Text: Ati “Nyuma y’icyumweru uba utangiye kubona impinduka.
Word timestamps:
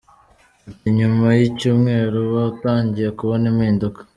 Ati 0.69 0.87
“Nyuma 0.97 1.27
y’icyumweru 1.39 2.15
uba 2.25 2.41
utangiye 2.53 3.09
kubona 3.19 3.45
impinduka. 3.51 3.99